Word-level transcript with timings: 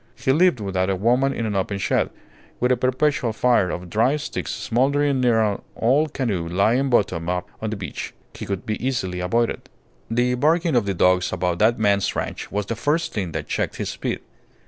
He 0.15 0.31
lived 0.31 0.59
without 0.59 0.89
a 0.89 0.95
woman 0.95 1.31
in 1.31 1.45
an 1.45 1.53
open 1.55 1.77
shed, 1.77 2.09
with 2.59 2.71
a 2.71 2.75
perpetual 2.75 3.33
fire 3.33 3.69
of 3.69 3.87
dry 3.87 4.15
sticks 4.15 4.51
smouldering 4.51 5.21
near 5.21 5.39
an 5.43 5.61
old 5.75 6.11
canoe 6.15 6.47
lying 6.47 6.89
bottom 6.89 7.29
up 7.29 7.47
on 7.61 7.69
the 7.69 7.75
beach. 7.75 8.11
He 8.33 8.47
could 8.47 8.65
be 8.65 8.83
easily 8.83 9.19
avoided. 9.19 9.69
The 10.09 10.33
barking 10.33 10.75
of 10.75 10.87
the 10.87 10.95
dogs 10.95 11.31
about 11.31 11.59
that 11.59 11.77
man's 11.77 12.15
ranche 12.15 12.51
was 12.51 12.65
the 12.65 12.75
first 12.75 13.13
thing 13.13 13.31
that 13.33 13.47
checked 13.47 13.75
his 13.75 13.89
speed. 13.89 14.21